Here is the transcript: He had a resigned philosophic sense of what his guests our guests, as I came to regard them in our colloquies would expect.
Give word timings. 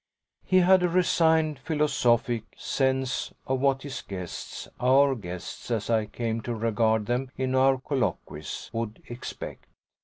He 0.43 0.61
had 0.61 0.81
a 0.81 0.89
resigned 0.89 1.59
philosophic 1.59 2.41
sense 2.57 3.31
of 3.45 3.59
what 3.59 3.83
his 3.83 4.01
guests 4.01 4.67
our 4.79 5.13
guests, 5.13 5.69
as 5.69 5.91
I 5.91 6.07
came 6.07 6.41
to 6.41 6.55
regard 6.55 7.05
them 7.05 7.29
in 7.37 7.53
our 7.53 7.77
colloquies 7.79 8.71
would 8.73 9.03
expect. 9.09 9.67